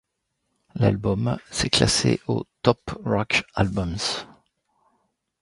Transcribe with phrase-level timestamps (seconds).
[0.73, 3.97] L'album s'est classé au Top Rock Albums.